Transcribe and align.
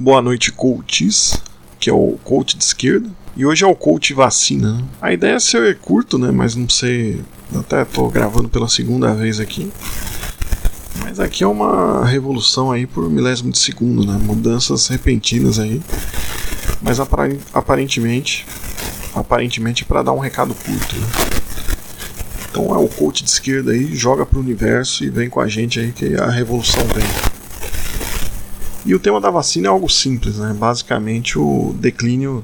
Boa 0.00 0.22
noite, 0.22 0.52
coaches, 0.52 1.42
que 1.80 1.90
é 1.90 1.92
o 1.92 2.16
coach 2.22 2.56
de 2.56 2.62
esquerda. 2.62 3.10
E 3.36 3.44
hoje 3.44 3.64
é 3.64 3.66
o 3.66 3.74
coach 3.74 4.14
vacina. 4.14 4.80
A 5.02 5.12
ideia 5.12 5.34
é 5.34 5.40
ser 5.40 5.76
curto, 5.78 6.16
né? 6.16 6.30
Mas 6.30 6.54
não 6.54 6.68
sei. 6.68 7.20
Até 7.52 7.84
tô 7.84 8.08
gravando 8.08 8.48
pela 8.48 8.68
segunda 8.68 9.12
vez 9.12 9.40
aqui. 9.40 9.72
Mas 11.02 11.18
aqui 11.18 11.42
é 11.42 11.48
uma 11.48 12.06
revolução 12.06 12.70
aí 12.70 12.86
por 12.86 13.10
milésimo 13.10 13.50
de 13.50 13.58
segundo, 13.58 14.06
né? 14.06 14.16
Mudanças 14.22 14.86
repentinas 14.86 15.58
aí. 15.58 15.82
Mas 16.80 17.00
aparentemente. 17.52 18.46
Aparentemente 19.16 19.84
para 19.84 20.04
dar 20.04 20.12
um 20.12 20.20
recado 20.20 20.54
curto. 20.54 20.94
Né? 20.94 21.06
Então 22.48 22.72
é 22.72 22.78
o 22.78 22.86
coach 22.86 23.24
de 23.24 23.30
esquerda 23.30 23.72
aí, 23.72 23.96
joga 23.96 24.24
pro 24.24 24.38
universo 24.38 25.02
e 25.02 25.10
vem 25.10 25.28
com 25.28 25.40
a 25.40 25.48
gente 25.48 25.80
aí 25.80 25.90
que 25.90 26.14
a 26.14 26.30
revolução 26.30 26.84
vem. 26.94 27.37
E 28.88 28.94
o 28.94 28.98
tema 28.98 29.20
da 29.20 29.30
vacina 29.30 29.66
é 29.66 29.70
algo 29.70 29.86
simples, 29.86 30.38
né? 30.38 30.56
Basicamente 30.58 31.38
o 31.38 31.76
declínio 31.78 32.42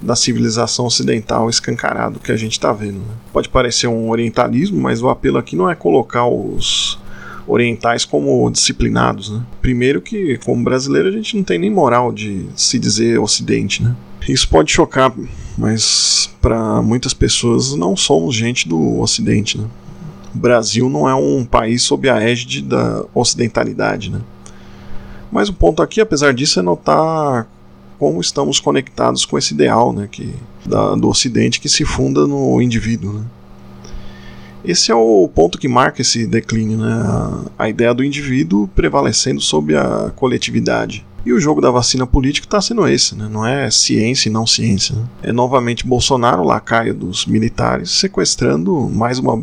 da 0.00 0.16
civilização 0.16 0.86
ocidental 0.86 1.50
escancarado 1.50 2.18
que 2.18 2.32
a 2.32 2.36
gente 2.38 2.52
está 2.52 2.72
vendo. 2.72 3.00
Né? 3.00 3.14
Pode 3.34 3.50
parecer 3.50 3.86
um 3.86 4.08
orientalismo, 4.08 4.80
mas 4.80 5.02
o 5.02 5.10
apelo 5.10 5.36
aqui 5.36 5.54
não 5.54 5.68
é 5.68 5.74
colocar 5.74 6.26
os 6.26 6.98
orientais 7.46 8.06
como 8.06 8.50
disciplinados. 8.50 9.28
Né? 9.28 9.42
Primeiro 9.60 10.00
que, 10.00 10.38
como 10.42 10.64
brasileiro, 10.64 11.10
a 11.10 11.12
gente 11.12 11.36
não 11.36 11.44
tem 11.44 11.58
nem 11.58 11.70
moral 11.70 12.14
de 12.14 12.46
se 12.56 12.78
dizer 12.78 13.20
ocidente. 13.20 13.82
Né? 13.82 13.94
Isso 14.26 14.48
pode 14.48 14.72
chocar, 14.72 15.12
mas 15.58 16.30
para 16.40 16.80
muitas 16.80 17.12
pessoas 17.12 17.74
não 17.74 17.94
somos 17.94 18.34
gente 18.34 18.66
do 18.66 19.00
ocidente. 19.00 19.58
Né? 19.58 19.66
O 20.34 20.38
Brasil 20.38 20.88
não 20.88 21.06
é 21.06 21.14
um 21.14 21.44
país 21.44 21.82
sob 21.82 22.08
a 22.08 22.22
égide 22.22 22.62
da 22.62 23.04
ocidentalidade. 23.14 24.10
Né? 24.10 24.22
Mas 25.30 25.48
o 25.48 25.52
ponto 25.52 25.82
aqui, 25.82 26.00
apesar 26.00 26.32
disso, 26.32 26.58
é 26.58 26.62
notar 26.62 27.48
como 27.98 28.20
estamos 28.20 28.60
conectados 28.60 29.24
com 29.24 29.36
esse 29.36 29.54
ideal 29.54 29.92
né, 29.92 30.08
que, 30.10 30.34
da, 30.64 30.94
do 30.94 31.08
Ocidente 31.08 31.60
que 31.60 31.68
se 31.68 31.84
funda 31.84 32.26
no 32.26 32.62
indivíduo. 32.62 33.12
Né. 33.12 33.24
Esse 34.64 34.90
é 34.90 34.94
o 34.94 35.28
ponto 35.34 35.58
que 35.58 35.68
marca 35.68 36.02
esse 36.02 36.26
declínio, 36.26 36.78
né, 36.78 36.92
a, 36.92 37.64
a 37.64 37.68
ideia 37.68 37.92
do 37.92 38.04
indivíduo 38.04 38.68
prevalecendo 38.68 39.40
sobre 39.40 39.76
a 39.76 40.12
coletividade. 40.14 41.04
E 41.26 41.32
o 41.32 41.40
jogo 41.40 41.60
da 41.60 41.70
vacina 41.70 42.06
política 42.06 42.46
está 42.46 42.60
sendo 42.60 42.86
esse, 42.88 43.14
né? 43.14 43.28
não 43.30 43.44
é 43.44 43.70
ciência 43.70 44.28
e 44.28 44.32
não 44.32 44.46
ciência. 44.46 44.94
Né? 44.94 45.04
É 45.24 45.32
novamente 45.32 45.86
Bolsonaro, 45.86 46.42
lacaio 46.42 46.94
dos 46.94 47.26
militares, 47.26 47.90
sequestrando 47.90 48.88
mais 48.88 49.18
uma, 49.18 49.42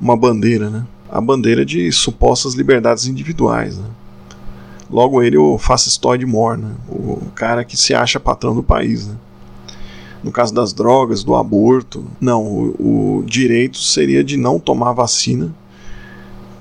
uma 0.00 0.16
bandeira, 0.16 0.70
né? 0.70 0.86
a 1.10 1.20
bandeira 1.20 1.64
de 1.64 1.90
supostas 1.90 2.54
liberdades 2.54 3.06
individuais. 3.06 3.78
Né? 3.78 3.84
Logo 4.90 5.22
ele 5.22 5.36
o 5.36 5.58
fascistoide 5.58 6.24
mor, 6.24 6.56
né? 6.56 6.70
o 6.88 7.20
cara 7.34 7.64
que 7.64 7.76
se 7.76 7.94
acha 7.94 8.20
patrão 8.20 8.54
do 8.54 8.62
país. 8.62 9.06
Né? 9.06 9.14
No 10.22 10.30
caso 10.30 10.54
das 10.54 10.72
drogas, 10.72 11.24
do 11.24 11.34
aborto, 11.34 12.04
não, 12.20 12.42
o, 12.44 13.18
o 13.18 13.24
direito 13.24 13.78
seria 13.78 14.22
de 14.22 14.36
não 14.36 14.58
tomar 14.58 14.92
vacina, 14.92 15.54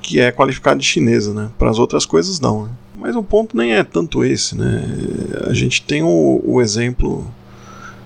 que 0.01 0.19
é 0.19 0.31
qualificado 0.31 0.79
de 0.79 0.85
chinesa, 0.85 1.33
né? 1.33 1.49
Para 1.57 1.71
as 1.71 1.79
outras 1.79 2.05
coisas 2.05 2.39
não. 2.39 2.65
Né? 2.65 2.69
Mas 2.97 3.15
o 3.15 3.23
ponto 3.23 3.57
nem 3.57 3.73
é 3.73 3.83
tanto 3.83 4.23
esse, 4.23 4.55
né? 4.55 4.83
A 5.47 5.53
gente 5.53 5.81
tem 5.81 6.03
o, 6.03 6.41
o 6.43 6.61
exemplo 6.61 7.25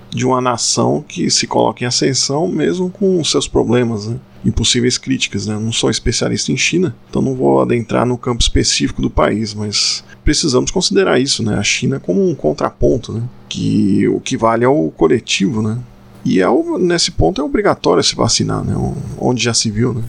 de 0.10 0.26
uma 0.26 0.42
nação 0.42 1.04
que 1.08 1.30
se 1.30 1.46
coloca 1.46 1.84
em 1.84 1.88
ascensão 1.88 2.48
mesmo 2.48 2.90
com 2.90 3.24
seus 3.24 3.48
problemas, 3.48 4.08
né? 4.08 4.18
Impossíveis 4.44 4.98
críticas. 4.98 5.48
Né? 5.48 5.56
Não 5.56 5.72
sou 5.72 5.90
especialista 5.90 6.52
em 6.52 6.58
China, 6.58 6.96
então 7.10 7.22
não 7.22 7.36
vou 7.36 7.62
adentrar 7.62 8.06
no 8.06 8.18
campo 8.18 8.42
específico 8.42 9.02
do 9.02 9.10
país, 9.10 9.54
mas 9.54 10.04
precisamos 10.24 10.72
considerar 10.72 11.20
isso, 11.20 11.44
né? 11.44 11.58
a 11.58 11.64
China 11.64 12.00
como 12.00 12.28
um 12.28 12.36
contraponto, 12.36 13.14
né? 13.14 13.24
que 13.48 14.08
o 14.08 14.20
que 14.20 14.38
vale 14.38 14.64
é 14.64 14.68
o 14.68 14.92
coletivo. 14.92 15.62
Né? 15.62 15.78
E 16.24 16.42
é 16.42 16.48
nesse 16.80 17.12
ponto 17.12 17.42
é 17.42 17.44
obrigatório 17.44 18.04
se 18.04 18.16
vacinar, 18.16 18.64
né? 18.64 18.76
onde 19.18 19.44
já 19.44 19.54
se 19.54 19.70
viu. 19.70 19.94
Né? 19.94 20.04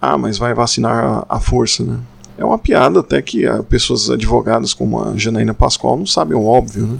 Ah, 0.00 0.18
mas 0.18 0.38
vai 0.38 0.54
vacinar 0.54 1.24
à 1.28 1.40
força. 1.40 1.82
Né? 1.82 1.98
É 2.38 2.44
uma 2.44 2.58
piada 2.58 3.00
até 3.00 3.22
que 3.22 3.44
pessoas 3.68 4.10
advogadas 4.10 4.74
como 4.74 5.02
a 5.02 5.16
Janaína 5.16 5.54
Pascoal 5.54 5.96
não 5.96 6.06
sabem 6.06 6.36
o 6.36 6.44
óbvio. 6.44 6.86
Né? 6.86 6.98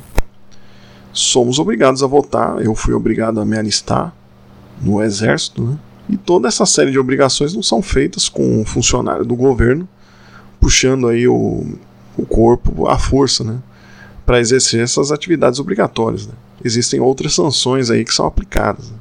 Somos 1.12 1.58
obrigados 1.58 2.02
a 2.02 2.06
votar, 2.06 2.60
eu 2.60 2.74
fui 2.74 2.92
obrigado 2.92 3.40
a 3.40 3.44
me 3.44 3.56
alistar 3.56 4.14
no 4.82 5.02
exército, 5.02 5.62
né? 5.62 5.78
E 6.08 6.16
toda 6.16 6.48
essa 6.48 6.64
série 6.64 6.90
de 6.90 6.98
obrigações 6.98 7.54
não 7.54 7.62
são 7.62 7.82
feitas 7.82 8.28
com 8.28 8.60
um 8.60 8.64
funcionário 8.64 9.24
do 9.24 9.34
governo 9.34 9.88
puxando 10.60 11.06
aí 11.06 11.28
o, 11.28 11.64
o 12.16 12.26
corpo 12.26 12.88
à 12.88 12.98
força, 12.98 13.44
né? 13.44 13.58
Para 14.24 14.40
exercer 14.40 14.82
essas 14.82 15.12
atividades 15.12 15.60
obrigatórias. 15.60 16.26
Né? 16.26 16.34
Existem 16.64 16.98
outras 16.98 17.34
sanções 17.34 17.90
aí 17.90 18.04
que 18.04 18.12
são 18.12 18.26
aplicadas. 18.26 18.90
Né? 18.90 18.96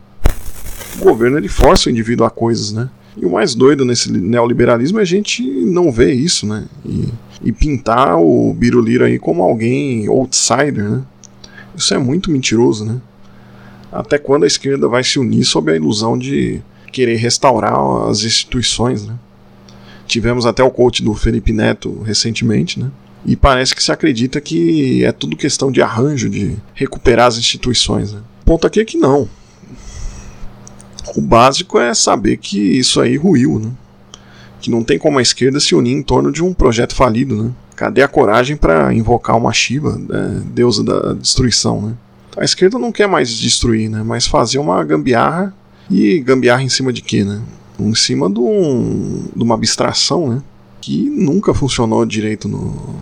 O 1.00 1.04
governo 1.04 1.38
ele 1.38 1.48
força 1.48 1.90
o 1.90 1.92
indivíduo 1.92 2.26
a 2.26 2.30
coisas, 2.30 2.72
né? 2.72 2.90
E 3.18 3.26
o 3.26 3.32
mais 3.32 3.56
doido 3.56 3.86
nesse 3.86 4.12
neoliberalismo 4.12 5.00
é 5.00 5.02
a 5.02 5.06
gente 5.06 5.42
não 5.42 5.92
ver 5.92 6.14
isso, 6.14 6.46
né? 6.46 6.66
E, 6.86 7.08
e 7.44 7.52
pintar 7.52 8.20
o 8.20 8.54
Biruliro 8.54 9.04
aí 9.04 9.18
como 9.18 9.42
alguém 9.42 10.08
outsider, 10.08 10.84
né? 10.84 11.02
Isso 11.76 11.94
é 11.94 11.98
muito 11.98 12.30
mentiroso, 12.30 12.86
né? 12.86 13.02
Até 13.92 14.18
quando 14.18 14.44
a 14.44 14.48
esquerda 14.48 14.88
vai 14.88 15.04
se 15.04 15.18
unir 15.18 15.46
sob 15.46 15.72
a 15.72 15.76
ilusão 15.76 16.18
de 16.18 16.62
querer 16.95 17.17
restaurar 17.17 17.78
as 18.09 18.23
instituições, 18.23 19.06
né? 19.06 19.16
Tivemos 20.07 20.45
até 20.45 20.63
o 20.63 20.72
coach 20.72 21.03
do 21.03 21.13
Felipe 21.13 21.51
Neto 21.51 22.01
recentemente, 22.03 22.79
né? 22.79 22.89
E 23.25 23.35
parece 23.35 23.75
que 23.75 23.83
se 23.83 23.91
acredita 23.91 24.39
que 24.39 25.03
é 25.03 25.11
tudo 25.11 25.35
questão 25.35 25.69
de 25.72 25.81
arranjo, 25.81 26.29
de 26.29 26.56
recuperar 26.73 27.28
as 27.28 27.38
instituições. 27.38 28.13
Né? 28.13 28.22
O 28.44 28.45
ponto 28.45 28.66
aqui 28.66 28.79
é 28.79 28.85
que 28.85 28.97
não. 28.97 29.28
O 31.17 31.22
básico 31.22 31.78
é 31.79 31.94
saber 31.94 32.38
que 32.38 32.59
isso 32.59 33.01
aí 33.01 33.17
ruiu, 33.17 33.59
né? 33.59 33.72
Que 34.62 34.69
não 34.69 34.83
tem 34.83 34.97
como 34.97 35.19
a 35.19 35.22
esquerda 35.22 35.59
se 35.59 35.75
unir 35.75 35.91
em 35.91 36.03
torno 36.03 36.31
de 36.31 36.41
um 36.41 36.53
projeto 36.53 36.95
falido, 36.95 37.44
né? 37.44 37.51
Cadê 37.75 38.03
a 38.03 38.07
coragem 38.07 38.56
para 38.56 38.94
invocar 38.94 39.35
uma 39.35 39.51
Shiva, 39.51 39.97
né? 39.97 40.44
deusa 40.45 40.81
da 40.81 41.13
destruição, 41.13 41.81
né? 41.81 41.94
A 42.38 42.45
esquerda 42.45 42.79
não 42.79 42.91
quer 42.91 43.07
mais 43.07 43.29
destruir, 43.29 43.89
né? 43.89 44.01
Mas 44.03 44.27
fazer 44.27 44.59
uma 44.59 44.81
gambiarra 44.83 45.53
e 45.90 46.19
gambiarra 46.19 46.63
em 46.63 46.69
cima 46.69 46.91
de 46.91 47.01
quê, 47.01 47.23
né? 47.23 47.41
Em 47.79 47.94
cima 47.94 48.29
de, 48.29 48.40
um, 48.40 49.28
de 49.35 49.44
uma 49.44 49.56
abstração, 49.56 50.29
né? 50.29 50.41
Que 50.81 51.09
nunca 51.09 51.53
funcionou 51.53 52.06
direito 52.06 52.47
no, 52.47 52.96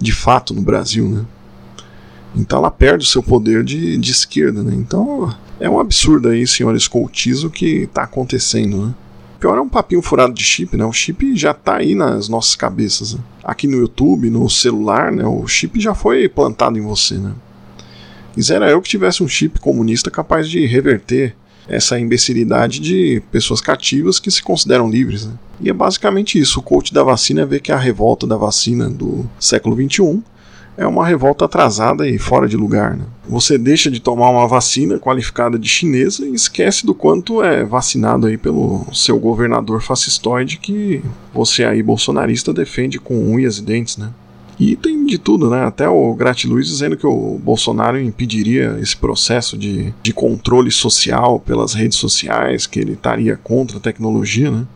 de 0.00 0.12
fato 0.12 0.54
no 0.54 0.62
Brasil, 0.62 1.08
né? 1.08 1.24
Então 2.36 2.58
ela 2.58 2.70
perde 2.70 3.04
o 3.04 3.08
seu 3.08 3.22
poder 3.22 3.62
de, 3.62 3.96
de 3.96 4.10
esquerda, 4.10 4.62
né? 4.62 4.74
Então 4.74 5.34
é 5.60 5.68
um 5.68 5.78
absurdo 5.78 6.28
aí, 6.28 6.46
senhores 6.46 6.88
o 7.44 7.50
que 7.50 7.66
está 7.82 8.02
acontecendo, 8.02 8.86
né? 8.86 8.94
Pior 9.38 9.58
é 9.58 9.60
um 9.60 9.68
papinho 9.68 10.00
furado 10.00 10.32
de 10.32 10.42
chip, 10.42 10.76
né? 10.76 10.84
O 10.84 10.92
chip 10.92 11.36
já 11.36 11.50
está 11.50 11.76
aí 11.76 11.94
nas 11.94 12.28
nossas 12.28 12.56
cabeças. 12.56 13.14
Né? 13.14 13.20
Aqui 13.44 13.66
no 13.66 13.76
YouTube, 13.76 14.30
no 14.30 14.48
celular, 14.48 15.12
né? 15.12 15.24
O 15.26 15.46
chip 15.46 15.78
já 15.78 15.94
foi 15.94 16.28
plantado 16.28 16.78
em 16.78 16.80
você, 16.80 17.18
né? 17.18 17.32
Quisera 18.32 18.70
eu 18.70 18.80
que 18.80 18.88
tivesse 18.88 19.22
um 19.22 19.28
chip 19.28 19.60
comunista 19.60 20.10
capaz 20.10 20.48
de 20.48 20.64
reverter 20.66 21.36
essa 21.68 21.98
imbecilidade 21.98 22.80
de 22.80 23.22
pessoas 23.32 23.60
cativas 23.60 24.18
que 24.18 24.30
se 24.30 24.42
consideram 24.42 24.88
livres. 24.88 25.26
Né? 25.26 25.32
E 25.60 25.70
é 25.70 25.72
basicamente 25.72 26.38
isso. 26.38 26.60
O 26.60 26.62
coach 26.62 26.92
da 26.92 27.02
vacina 27.02 27.46
ver 27.46 27.60
que 27.60 27.72
a 27.72 27.78
revolta 27.78 28.26
da 28.26 28.36
vacina 28.36 28.88
do 28.88 29.28
século 29.38 29.74
XXI 29.74 30.22
é 30.76 30.86
uma 30.86 31.06
revolta 31.06 31.44
atrasada 31.44 32.08
e 32.08 32.18
fora 32.18 32.48
de 32.48 32.56
lugar. 32.56 32.96
Né? 32.96 33.04
Você 33.28 33.56
deixa 33.56 33.90
de 33.90 34.00
tomar 34.00 34.30
uma 34.30 34.46
vacina 34.46 34.98
qualificada 34.98 35.58
de 35.58 35.68
chinesa 35.68 36.26
e 36.26 36.34
esquece 36.34 36.84
do 36.84 36.94
quanto 36.94 37.42
é 37.42 37.64
vacinado 37.64 38.26
aí 38.26 38.36
pelo 38.36 38.84
seu 38.92 39.18
governador 39.18 39.80
fascistoide 39.80 40.58
que 40.58 41.02
você 41.32 41.64
aí 41.64 41.82
bolsonarista 41.82 42.52
defende 42.52 42.98
com 42.98 43.32
unhas 43.32 43.58
e 43.58 43.62
dentes, 43.62 43.96
né? 43.96 44.10
E 44.58 44.76
tem 44.76 45.04
de 45.04 45.18
tudo, 45.18 45.50
né? 45.50 45.64
Até 45.64 45.88
o 45.88 46.14
Gratiluz 46.14 46.68
dizendo 46.68 46.96
que 46.96 47.06
o 47.06 47.38
Bolsonaro 47.42 48.00
impediria 48.00 48.78
esse 48.80 48.96
processo 48.96 49.58
de, 49.58 49.92
de 50.02 50.12
controle 50.12 50.70
social 50.70 51.40
pelas 51.40 51.74
redes 51.74 51.98
sociais, 51.98 52.66
que 52.66 52.78
ele 52.78 52.92
estaria 52.92 53.36
contra 53.36 53.78
a 53.78 53.80
tecnologia, 53.80 54.50
né? 54.50 54.66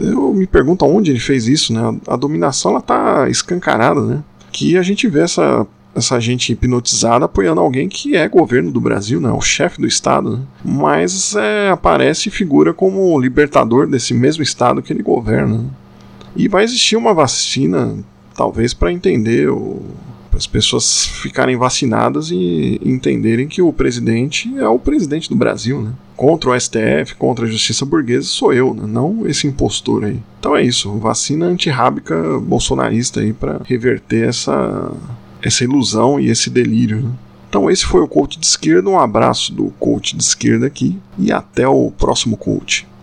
Eu 0.00 0.32
me 0.34 0.46
pergunto 0.46 0.84
aonde 0.84 1.10
ele 1.10 1.20
fez 1.20 1.46
isso, 1.46 1.72
né? 1.72 1.98
A 2.06 2.16
dominação 2.16 2.72
ela 2.72 2.80
tá 2.80 3.28
escancarada, 3.28 4.00
né? 4.00 4.24
Que 4.52 4.76
a 4.76 4.82
gente 4.82 5.08
vê 5.08 5.20
essa 5.20 5.66
essa 5.94 6.20
gente 6.20 6.52
hipnotizada 6.52 7.24
apoiando 7.24 7.58
alguém 7.58 7.88
que 7.88 8.14
é 8.14 8.28
governo 8.28 8.70
do 8.70 8.80
Brasil, 8.80 9.18
né? 9.18 9.30
O 9.32 9.40
chefe 9.40 9.80
do 9.80 9.86
Estado, 9.86 10.36
né? 10.36 10.42
Mas 10.62 11.34
é, 11.34 11.70
aparece 11.70 12.28
e 12.28 12.32
figura 12.32 12.74
como 12.74 13.18
libertador 13.18 13.86
desse 13.86 14.12
mesmo 14.12 14.42
Estado 14.42 14.82
que 14.82 14.92
ele 14.92 15.02
governa. 15.02 15.58
Né? 15.58 15.64
E 16.36 16.48
vai 16.48 16.64
existir 16.64 16.96
uma 16.96 17.14
vacina 17.14 17.96
talvez 18.36 18.74
para 18.74 18.92
entender 18.92 19.48
o 19.48 19.82
as 20.36 20.46
pessoas 20.46 21.06
ficarem 21.06 21.56
vacinadas 21.56 22.30
e 22.30 22.78
entenderem 22.84 23.48
que 23.48 23.62
o 23.62 23.72
presidente 23.72 24.52
é 24.58 24.68
o 24.68 24.78
presidente 24.78 25.28
do 25.28 25.34
Brasil, 25.34 25.80
né? 25.80 25.92
Contra 26.14 26.50
o 26.50 26.60
STF, 26.60 27.14
contra 27.18 27.46
a 27.46 27.48
justiça 27.48 27.84
burguesa, 27.84 28.26
sou 28.26 28.52
eu, 28.52 28.74
né? 28.74 28.84
não 28.86 29.26
esse 29.26 29.46
impostor 29.46 30.04
aí. 30.04 30.20
Então 30.38 30.56
é 30.56 30.62
isso, 30.62 30.92
vacina 30.98 31.46
antirrábica 31.46 32.38
bolsonarista 32.38 33.20
aí 33.20 33.32
para 33.32 33.60
reverter 33.64 34.28
essa 34.28 34.92
essa 35.42 35.64
ilusão 35.64 36.18
e 36.18 36.28
esse 36.28 36.50
delírio. 36.50 37.02
Né? 37.02 37.10
Então 37.48 37.70
esse 37.70 37.84
foi 37.84 38.00
o 38.00 38.08
coach 38.08 38.38
de 38.38 38.46
esquerda, 38.46 38.88
um 38.88 38.98
abraço 38.98 39.52
do 39.52 39.70
coach 39.78 40.16
de 40.16 40.22
esquerda 40.22 40.66
aqui 40.66 40.98
e 41.18 41.32
até 41.32 41.66
o 41.66 41.90
próximo 41.90 42.36
coach. 42.36 42.86